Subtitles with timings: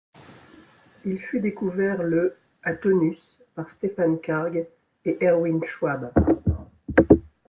[1.05, 4.65] Il fut découvert le à Taunus par Stefan Karge
[5.05, 6.11] et Erwin Schwab.